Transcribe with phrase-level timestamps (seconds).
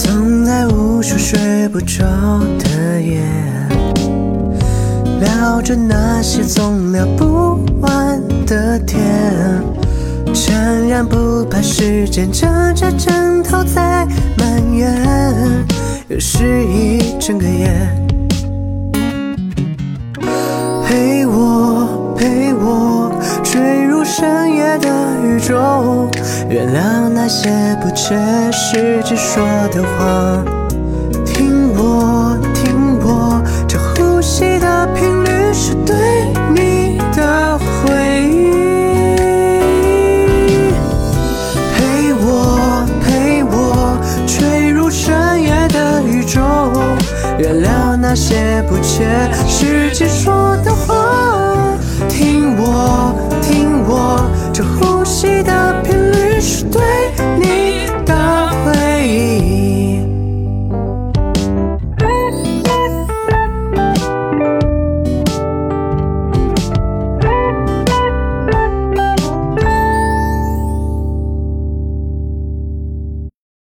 [0.00, 2.04] 总在无数睡不着
[2.60, 3.20] 的夜，
[5.20, 9.02] 聊着那些总聊不完的天，
[10.32, 14.06] 全然不怕时间遮着枕头在
[14.36, 15.04] 埋怨，
[16.06, 17.68] 又是一整个夜。
[20.86, 23.10] 陪我，陪我
[23.42, 24.88] 坠入深夜的
[25.24, 26.08] 宇宙，
[26.48, 27.50] 原谅那些
[27.82, 28.16] 不切
[28.50, 30.42] 实际说的话。
[31.26, 35.94] 听我，听我，这呼吸的频率是对
[36.54, 38.48] 你的回忆。
[41.76, 46.40] 陪我，陪我坠入深夜的宇宙，
[47.38, 49.04] 原谅那些不切
[49.46, 51.76] 实际说的话。
[52.08, 54.18] 听我，听我，
[54.50, 55.67] 这呼吸的